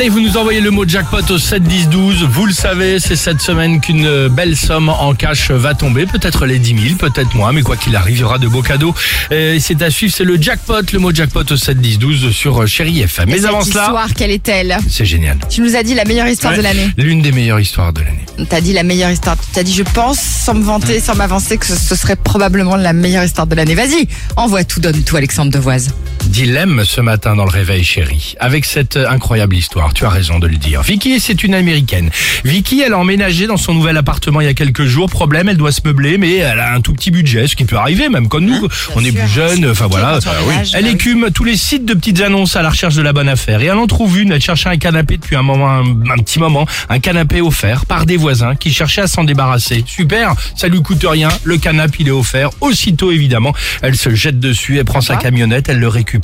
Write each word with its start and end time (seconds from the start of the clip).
Allez, 0.00 0.08
vous 0.08 0.20
nous 0.22 0.38
envoyez 0.38 0.62
le 0.62 0.70
mot 0.70 0.88
jackpot 0.88 1.30
au 1.30 1.36
7 1.36 1.62
10 1.62 1.90
12. 1.90 2.22
Vous 2.22 2.46
le 2.46 2.54
savez, 2.54 2.98
c'est 2.98 3.16
cette 3.16 3.42
semaine 3.42 3.82
qu'une 3.82 4.28
belle 4.28 4.56
somme 4.56 4.88
en 4.88 5.12
cash 5.12 5.50
va 5.50 5.74
tomber. 5.74 6.06
Peut-être 6.06 6.46
les 6.46 6.58
10 6.58 6.88
000, 6.88 6.94
peut-être 6.96 7.34
moins, 7.34 7.52
mais 7.52 7.60
quoi 7.60 7.76
qu'il 7.76 7.94
arrive, 7.94 8.16
il 8.16 8.20
y 8.20 8.24
aura 8.24 8.38
de 8.38 8.48
beaux 8.48 8.62
cadeaux. 8.62 8.94
Et 9.30 9.60
c'est 9.60 9.82
à 9.82 9.90
suivre, 9.90 10.14
c'est 10.16 10.24
le 10.24 10.40
jackpot, 10.40 10.90
le 10.90 10.98
mot 11.00 11.12
jackpot 11.12 11.42
au 11.42 11.56
7 11.58 11.78
10 11.78 11.98
12 11.98 12.30
sur 12.30 12.62
euh, 12.62 12.66
Chéri 12.66 13.00
FM. 13.00 13.28
Mais 13.28 13.44
avant 13.44 13.60
cela, 13.60 13.82
histoire, 13.82 14.14
quelle 14.14 14.30
est-elle? 14.30 14.78
c'est 14.88 15.04
génial. 15.04 15.36
Tu 15.50 15.60
nous 15.60 15.76
as 15.76 15.82
dit 15.82 15.94
la 15.94 16.06
meilleure 16.06 16.28
histoire 16.28 16.56
de 16.56 16.62
l'année. 16.62 16.88
L'une 16.96 17.20
des 17.20 17.32
meilleures 17.32 17.60
histoires 17.60 17.92
de 17.92 18.00
l'année. 18.00 18.24
T'as 18.48 18.62
dit 18.62 18.72
la 18.72 18.84
meilleure 18.84 19.10
histoire. 19.10 19.36
T'as 19.52 19.64
dit, 19.64 19.74
je 19.74 19.82
pense, 19.82 20.18
sans 20.18 20.54
me 20.54 20.62
vanter, 20.62 20.98
sans 21.00 21.14
m'avancer, 21.14 21.58
que 21.58 21.66
ce, 21.66 21.74
ce 21.74 21.94
serait 21.94 22.16
probablement 22.16 22.76
la 22.76 22.94
meilleure 22.94 23.24
histoire 23.24 23.46
de 23.46 23.54
l'année. 23.54 23.74
Vas-y, 23.74 24.08
envoie 24.36 24.64
tout, 24.64 24.80
donne 24.80 25.02
tout, 25.02 25.16
Alexandre 25.16 25.52
Devoise. 25.52 25.90
Dilemme 26.30 26.84
ce 26.84 27.00
matin 27.00 27.34
dans 27.34 27.44
le 27.44 27.50
réveil 27.50 27.82
chéri. 27.82 28.36
Avec 28.38 28.64
cette 28.64 28.96
euh, 28.96 29.10
incroyable 29.10 29.56
histoire, 29.56 29.92
tu 29.92 30.04
as 30.04 30.08
raison 30.10 30.38
de 30.38 30.46
le 30.46 30.58
dire. 30.58 30.80
Vicky, 30.80 31.18
c'est 31.18 31.42
une 31.42 31.54
américaine. 31.54 32.08
Vicky, 32.44 32.82
elle 32.82 32.92
a 32.92 32.98
emménagé 32.98 33.48
dans 33.48 33.56
son 33.56 33.74
nouvel 33.74 33.96
appartement 33.96 34.40
il 34.40 34.44
y 34.44 34.48
a 34.48 34.54
quelques 34.54 34.84
jours. 34.84 35.10
Problème, 35.10 35.48
elle 35.48 35.56
doit 35.56 35.72
se 35.72 35.80
meubler, 35.84 36.18
mais 36.18 36.36
elle 36.36 36.60
a 36.60 36.72
un 36.72 36.82
tout 36.82 36.92
petit 36.92 37.10
budget, 37.10 37.48
ce 37.48 37.56
qui 37.56 37.64
peut 37.64 37.76
arriver, 37.76 38.08
même 38.08 38.28
comme 38.28 38.44
nous. 38.44 38.68
on 38.94 39.00
est 39.00 39.10
sûr. 39.10 39.20
plus 39.20 39.28
jeunes, 39.28 39.70
enfin 39.72 39.88
voilà. 39.88 40.20
on 40.24 40.44
emménage, 40.44 40.70
Elle 40.74 40.84
bah 40.84 40.88
oui. 40.90 40.94
écume 40.94 41.30
tous 41.34 41.42
les 41.42 41.56
sites 41.56 41.84
de 41.84 41.94
petites 41.94 42.20
annonces 42.20 42.54
à 42.54 42.62
la 42.62 42.70
recherche 42.70 42.94
de 42.94 43.02
la 43.02 43.12
bonne 43.12 43.28
affaire. 43.28 43.60
Et 43.60 43.64
elle 43.66 43.72
en 43.72 43.88
trouve 43.88 44.16
une. 44.20 44.30
Elle 44.30 44.40
cherchait 44.40 44.68
un 44.68 44.76
canapé 44.78 45.16
depuis 45.16 45.34
un 45.34 45.42
moment, 45.42 45.68
un, 45.68 45.82
un 45.82 46.18
petit 46.22 46.38
moment, 46.38 46.64
un 46.88 47.00
canapé 47.00 47.40
offert 47.40 47.86
par 47.86 48.06
des 48.06 48.16
voisins 48.16 48.54
qui 48.54 48.72
cherchaient 48.72 49.02
à 49.02 49.08
s'en 49.08 49.24
débarrasser. 49.24 49.82
Super, 49.84 50.34
ça 50.54 50.68
lui 50.68 50.80
coûte 50.80 51.04
rien. 51.08 51.30
Le 51.42 51.56
canapé 51.58 51.96
il 52.00 52.08
est 52.08 52.12
offert. 52.12 52.50
Aussitôt 52.60 53.10
évidemment, 53.10 53.52
elle 53.82 53.96
se 53.96 54.14
jette 54.14 54.38
dessus, 54.38 54.78
elle 54.78 54.84
prend 54.84 55.00
sa 55.00 55.16
camionnette, 55.16 55.68
elle 55.68 55.80
le 55.80 55.88
récupère 55.88 56.19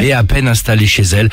et 0.00 0.12
à 0.12 0.24
peine 0.24 0.48
installée 0.48 0.86
chez 0.86 1.02
elle, 1.02 1.28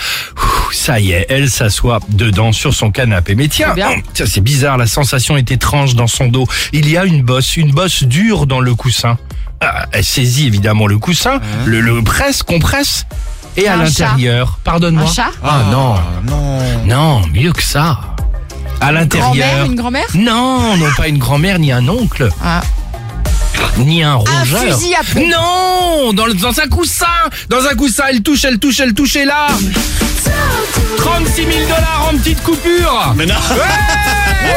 ça 0.71 0.99
y 0.99 1.11
est, 1.11 1.25
elle 1.29 1.49
s'assoit 1.49 1.99
dedans 2.09 2.51
sur 2.51 2.73
son 2.73 2.91
canapé. 2.91 3.35
Mais 3.35 3.47
tiens, 3.47 3.67
C'est 3.69 3.75
bien. 3.75 3.89
tiens, 4.13 4.25
c'est 4.27 4.41
bizarre, 4.41 4.77
la 4.77 4.87
sensation 4.87 5.37
est 5.37 5.51
étrange 5.51 5.95
dans 5.95 6.07
son 6.07 6.27
dos. 6.27 6.47
Il 6.73 6.89
y 6.89 6.97
a 6.97 7.05
une 7.05 7.21
bosse, 7.23 7.57
une 7.57 7.71
bosse 7.71 8.03
dure 8.03 8.45
dans 8.47 8.59
le 8.59 8.75
coussin. 8.75 9.17
Ah, 9.61 9.85
elle 9.91 10.03
saisit 10.05 10.47
évidemment 10.47 10.87
le 10.87 10.97
coussin, 10.97 11.39
le, 11.65 11.81
le 11.81 12.01
presse, 12.01 12.43
compresse. 12.43 13.05
Et 13.57 13.67
à 13.67 13.73
Un 13.73 13.83
l'intérieur, 13.83 14.57
Un 14.59 14.63
pardonne-moi. 14.63 15.11
chat 15.11 15.31
Ah 15.43 15.63
non, 15.71 15.95
non, 16.85 17.21
mieux 17.33 17.51
que 17.51 17.63
ça. 17.63 17.99
À 18.79 18.91
l'intérieur. 18.93 19.33
Grand-mère, 19.33 19.65
une 19.65 19.75
grand-mère 19.75 20.05
Non, 20.15 20.77
non 20.77 20.85
pas 20.95 21.09
une 21.09 21.17
grand-mère 21.17 21.59
ni 21.59 21.71
un 21.73 21.85
oncle, 21.89 22.29
Ah. 22.41 22.61
Ni 23.77 24.03
un 24.03 24.15
rongeur. 24.15 24.77
fusil 24.77 24.93
à 24.95 25.03
pompe. 25.03 25.23
Non, 25.29 26.13
dans, 26.13 26.25
le- 26.25 26.33
dans 26.33 26.59
un 26.59 26.67
coussin, 26.67 27.05
dans 27.49 27.65
un 27.65 27.75
coussin, 27.75 28.03
elle 28.09 28.21
touche, 28.21 28.43
elle 28.45 28.59
touche, 28.59 28.79
elle 28.79 28.93
touche 28.93 29.15
et 29.15 29.25
là. 29.25 29.47
36 30.97 31.35
000 31.35 31.47
dollars 31.63 32.09
en 32.11 32.17
petite 32.17 32.41
coupure. 32.43 33.13
Mais 33.15 33.25
non 33.25 33.35
Ouais 33.35 34.55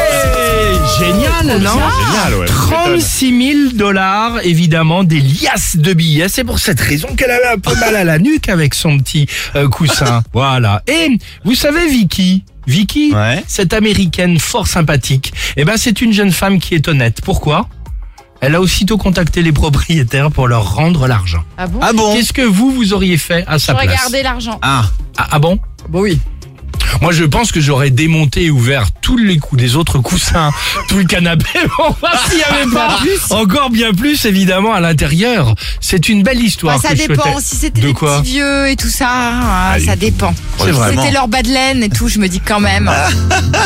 Génial, 0.99 1.59
non 1.61 1.71
Génial, 1.71 2.35
ouais. 2.39 2.45
36 2.45 3.53
000 3.69 3.73
dollars, 3.73 4.39
évidemment, 4.43 5.03
des 5.03 5.19
liasses 5.19 5.77
de 5.77 5.93
billets. 5.93 6.29
C'est 6.29 6.43
pour 6.43 6.59
cette 6.59 6.79
raison 6.79 7.09
qu'elle 7.15 7.31
avait 7.31 7.47
un 7.55 7.59
peu 7.59 7.75
mal 7.75 7.95
à 7.95 8.03
la 8.03 8.19
nuque 8.19 8.49
avec 8.49 8.73
son 8.73 8.99
petit 8.99 9.27
euh, 9.55 9.67
coussin. 9.69 10.23
Voilà. 10.33 10.81
Et 10.87 11.17
vous 11.45 11.55
savez, 11.55 11.87
Vicky, 11.87 12.43
Vicky, 12.67 13.11
Ouais. 13.13 13.43
cette 13.47 13.73
américaine 13.73 14.39
fort 14.39 14.67
sympathique, 14.67 15.33
eh 15.57 15.65
ben, 15.65 15.75
c'est 15.77 16.01
une 16.01 16.13
jeune 16.13 16.31
femme 16.31 16.59
qui 16.59 16.75
est 16.75 16.87
honnête. 16.87 17.19
Pourquoi? 17.23 17.67
Elle 18.45 18.55
a 18.55 18.61
aussitôt 18.61 18.97
contacté 18.97 19.41
les 19.41 19.53
propriétaires 19.53 20.29
pour 20.29 20.49
leur 20.49 20.75
rendre 20.75 21.07
l'argent. 21.07 21.45
Ah 21.57 21.65
bon 21.65 21.79
Ah 21.81 21.93
bon 21.93 22.13
Qu'est-ce 22.13 22.33
que 22.33 22.41
vous, 22.41 22.71
vous 22.71 22.91
auriez 22.91 23.17
fait 23.17 23.45
à 23.47 23.57
sa 23.57 23.71
J'aurais 23.71 23.85
place 23.85 24.01
gardé 24.01 24.21
l'argent. 24.21 24.59
Ah, 24.61 24.83
ah, 25.17 25.27
ah 25.31 25.39
bon 25.39 25.59
Bon 25.87 26.01
oui. 26.01 26.19
Moi, 27.01 27.13
je 27.13 27.23
pense 27.23 27.53
que 27.53 27.61
j'aurais 27.61 27.89
démonté 27.89 28.43
et 28.43 28.49
ouvert 28.49 28.87
tous 29.01 29.15
les 29.15 29.37
coups 29.37 29.61
des 29.61 29.77
autres 29.77 29.99
coussins, 29.99 30.51
tout 30.89 30.97
le 30.97 31.05
canapé, 31.05 31.45
pour 31.77 31.95
voir 32.01 32.21
s'il 32.27 32.37
n'y 32.37 32.43
avait 32.43 32.69
pas 32.69 32.99
encore 33.29 33.69
bien 33.69 33.93
plus, 33.93 34.25
évidemment, 34.25 34.73
à 34.73 34.81
l'intérieur. 34.81 35.55
C'est 35.79 36.09
une 36.09 36.21
belle 36.21 36.41
histoire. 36.41 36.81
Bah, 36.81 36.89
ça 36.89 36.95
que 36.95 37.07
dépend. 37.07 37.39
Si 37.39 37.55
c'était 37.55 37.79
De 37.79 37.87
des 37.87 37.93
petits 37.93 38.23
vieux 38.23 38.67
et 38.67 38.75
tout 38.75 38.89
ça, 38.89 39.07
ah, 39.09 39.71
Allez. 39.71 39.85
ça 39.85 39.95
dépend. 39.95 40.35
Si 40.59 40.65
c'était 40.65 41.11
leur 41.11 41.29
bas 41.29 41.43
de 41.43 41.49
laine 41.49 41.81
et 41.81 41.89
tout, 41.89 42.09
je 42.09 42.19
me 42.19 42.27
dis 42.27 42.41
quand 42.41 42.59
même. 42.59 42.91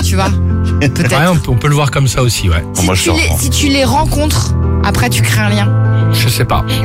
tu 0.03 0.13
vois 0.13 0.31
Peut-être. 0.79 1.11
Ouais, 1.11 1.27
on, 1.27 1.35
peut, 1.35 1.51
on 1.51 1.55
peut 1.55 1.67
le 1.67 1.75
voir 1.75 1.91
comme 1.91 2.07
ça 2.07 2.21
aussi, 2.21 2.49
ouais. 2.49 2.63
Si, 2.73 2.85
Moi, 2.85 2.95
tu 2.95 3.11
les, 3.11 3.29
si 3.39 3.49
tu 3.49 3.67
les 3.67 3.83
rencontres, 3.83 4.53
après 4.83 5.09
tu 5.09 5.21
crées 5.21 5.41
un 5.41 5.49
lien. 5.49 5.67
Je 6.13 6.29
sais 6.29 6.45
pas. 6.45 6.63